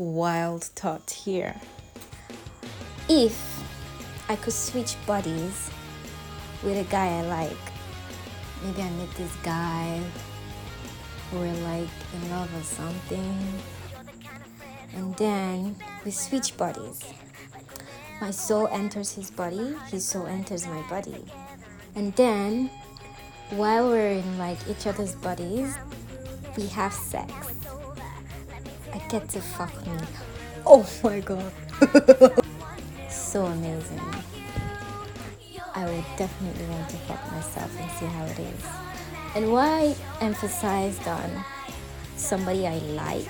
[0.00, 1.54] wild thought here.
[3.06, 3.62] If
[4.30, 5.70] I could switch bodies
[6.62, 7.64] with a guy I like,
[8.64, 10.00] maybe I met this guy,
[11.32, 13.60] we're like in love or something,
[14.94, 17.04] and then we switch bodies.
[18.22, 21.26] My soul enters his body, his soul enters my body.
[21.94, 22.70] And then,
[23.50, 25.76] while we're in like each other's bodies,
[26.56, 27.49] we have sex.
[29.10, 29.98] Get to fuck me.
[30.64, 31.52] Oh my god.
[33.10, 34.00] so amazing.
[35.74, 38.64] I would definitely want to fuck myself and see how it is.
[39.34, 41.44] And why I emphasized on
[42.16, 43.28] somebody I like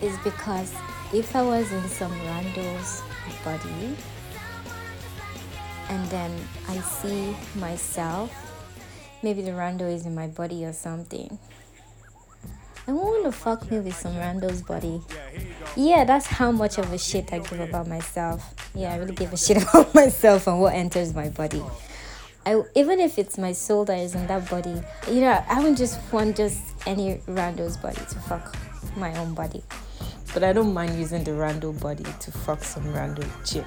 [0.00, 0.72] is because
[1.12, 3.02] if I was in some rando's
[3.44, 3.96] body
[5.90, 6.32] and then
[6.68, 8.32] I see myself,
[9.22, 11.38] maybe the rando is in my body or something.
[12.86, 15.00] I want to fuck me with some rando's body.
[15.74, 18.54] Yeah, that's how much of a shit I give about myself.
[18.74, 21.62] Yeah, I really give a shit about myself and what enters my body.
[22.44, 25.78] I, even if it's my soul that is in that body, you know, I would
[25.78, 28.54] just want just any rando's body to fuck
[28.98, 29.62] my own body.
[30.34, 33.64] But I don't mind using the rando body to fuck some rando chick.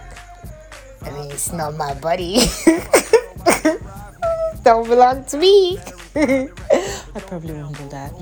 [1.02, 2.39] I mean, it's not my body.
[4.63, 5.79] don't belong to me.
[6.15, 8.13] I probably won't do that.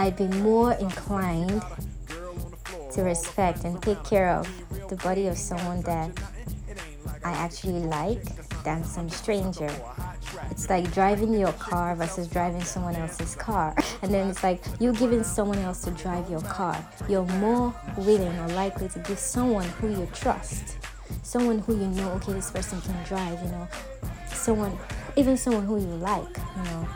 [0.00, 1.62] I'd be more inclined
[2.92, 4.48] to respect and take care of
[4.88, 6.10] the body of someone that
[7.22, 8.24] I actually like
[8.64, 9.70] than some stranger.
[10.50, 13.76] It's like driving your car versus driving someone else's car.
[14.02, 16.82] And then it's like you giving someone else to drive your car.
[17.06, 20.78] You're more willing or likely to give someone who you trust,
[21.22, 23.68] someone who you know, okay, this person can drive, you know,
[24.28, 24.78] someone,
[25.16, 26.88] even someone who you like, you know.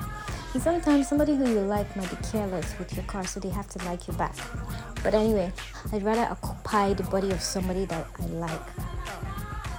[0.60, 3.84] Sometimes somebody who you like might be careless with your car, so they have to
[3.84, 4.34] like you back.
[5.02, 5.52] But anyway,
[5.92, 8.60] I'd rather occupy the body of somebody that I like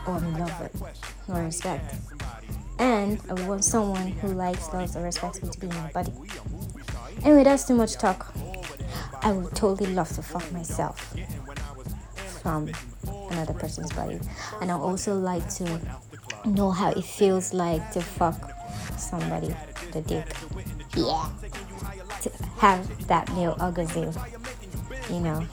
[0.08, 0.84] or in love with
[1.28, 1.96] or respect.
[2.78, 6.14] And I want someone who likes, loves, or respects me to be my body.
[7.24, 8.34] Anyway, that's too much talk.
[9.24, 11.16] I would totally love to fuck myself
[12.41, 12.69] from
[13.31, 14.19] another person's body.
[14.62, 15.81] And I also like to
[16.46, 18.52] know how it feels like to fuck
[18.97, 19.56] somebody,
[19.95, 20.28] the dick.
[20.95, 21.29] Yeah.
[22.22, 24.13] To have that male orgasm,
[25.09, 25.45] you know.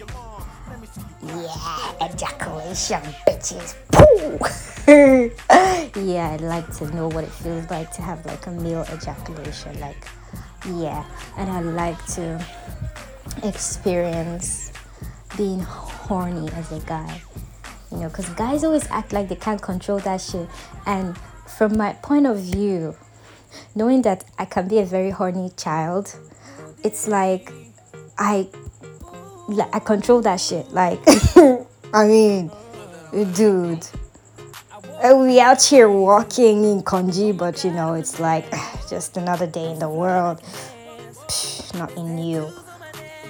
[1.23, 3.77] Yeah, ejaculation, bitches.
[5.95, 9.79] Yeah, I'd like to know what it feels like to have like a male ejaculation.
[9.79, 10.09] Like,
[10.67, 11.05] yeah,
[11.37, 12.45] and I'd like to
[13.45, 14.73] experience
[15.37, 17.21] being horny as a guy.
[17.91, 20.49] You know, because guys always act like they can't control that shit.
[20.87, 21.17] And
[21.47, 22.97] from my point of view,
[23.75, 26.15] knowing that I can be a very horny child,
[26.85, 27.51] it's like
[28.19, 28.49] I
[29.73, 30.71] I control that shit.
[30.73, 31.01] Like,
[31.93, 32.51] I mean,
[33.35, 33.87] dude,
[35.03, 38.47] uh, we out here walking in Konji, but you know, it's like
[38.91, 40.41] just another day in the world.
[41.27, 42.49] Psh, not in you,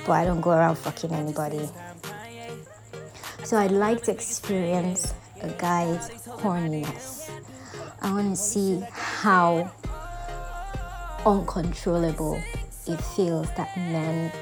[0.06, 1.68] but I don't go around fucking anybody.
[3.44, 7.30] So I'd like to experience a guy's horniness.
[8.00, 9.70] I want to see how
[11.24, 12.40] uncontrollable
[12.86, 14.32] it feels that men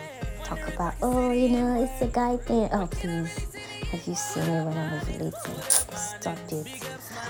[0.45, 2.69] talk about, oh, you know, it's a guy thing.
[2.73, 3.47] Oh, please.
[3.91, 5.97] Have you seen me when I'm ovulating?
[5.97, 6.67] Stop it.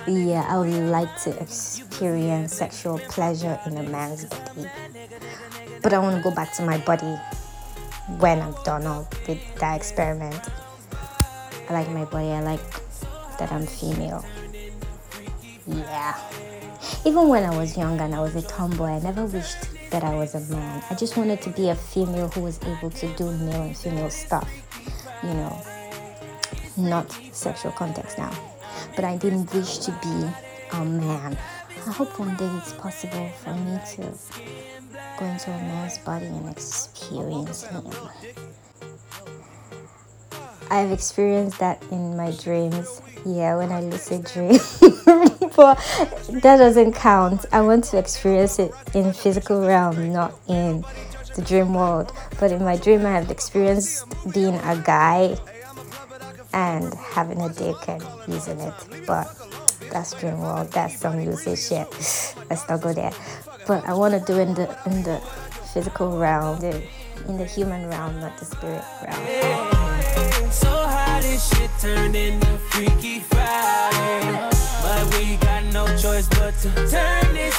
[0.06, 4.70] Yeah, I would like to experience sexual pleasure in a man's body.
[5.82, 7.18] But I want to go back to my body
[8.18, 10.40] when I'm done with that experiment.
[11.68, 12.28] I like my body.
[12.28, 12.60] I like
[13.38, 14.24] that I'm female.
[15.66, 16.19] Yeah.
[17.04, 20.15] Even when I was young and I was a tomboy, I never wished that I
[20.15, 20.82] was a man.
[20.91, 24.10] I just wanted to be a female who was able to do male and female
[24.10, 24.48] stuff,
[25.22, 25.62] you know,
[26.76, 28.32] not sexual context now.
[28.97, 30.31] But I didn't wish to be
[30.72, 31.37] a man.
[31.87, 34.12] I hope one day it's possible for me to
[35.19, 37.87] go into a man's body and experience him.
[40.71, 43.03] I've experienced that in my dreams.
[43.27, 44.60] Yeah, when I lucid dream.
[45.60, 47.47] that doesn't count.
[47.53, 50.84] I want to experience it in physical realm, not in
[51.36, 52.12] the dream world.
[52.39, 55.36] But in my dream, I have experienced being a guy
[56.53, 58.74] and having a dick and using it.
[59.07, 59.34] But
[59.91, 60.72] that's dream world.
[60.72, 61.89] That's some lucid shit.
[62.51, 63.13] Let's not go there.
[63.66, 65.21] But I want to do in the in the
[65.72, 70.90] physical realm, in the human realm, not the spirit realm.
[71.20, 74.50] This shit turned into Freaky Friday.
[74.82, 77.49] But we got no choice but to turn this